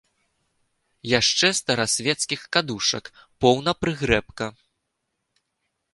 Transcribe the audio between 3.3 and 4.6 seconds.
поўна прыгрэбка.